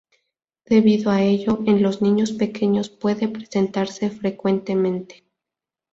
Debido 0.65 1.11
a 1.11 1.21
ello, 1.21 1.59
en 1.67 1.83
los 1.83 2.01
niños 2.01 2.31
pequeños 2.31 2.89
puede 2.89 3.27
presentarse 3.27 4.09
frecuentemente. 4.09 5.23